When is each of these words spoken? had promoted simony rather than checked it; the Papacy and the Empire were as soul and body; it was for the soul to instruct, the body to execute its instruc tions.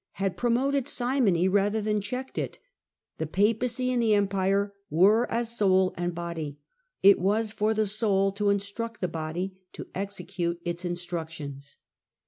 had 0.13 0.35
promoted 0.35 0.87
simony 0.87 1.47
rather 1.47 1.79
than 1.79 2.01
checked 2.01 2.39
it; 2.39 2.57
the 3.19 3.27
Papacy 3.27 3.91
and 3.91 4.01
the 4.01 4.15
Empire 4.15 4.73
were 4.89 5.29
as 5.31 5.55
soul 5.55 5.93
and 5.95 6.15
body; 6.15 6.57
it 7.03 7.19
was 7.19 7.51
for 7.51 7.75
the 7.75 7.85
soul 7.85 8.31
to 8.31 8.49
instruct, 8.49 8.99
the 8.99 9.07
body 9.07 9.59
to 9.73 9.85
execute 9.93 10.59
its 10.65 10.83
instruc 10.83 11.29
tions. 11.29 11.77